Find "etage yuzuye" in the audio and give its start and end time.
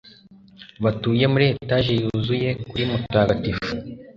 1.57-2.49